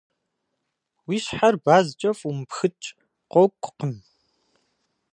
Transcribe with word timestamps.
Уи 1.07 1.17
щхьэр 1.23 1.55
базкӏэ 1.63 2.11
фӏумыпхыкӏ, 2.19 2.87
къокӏукъым. 3.31 3.93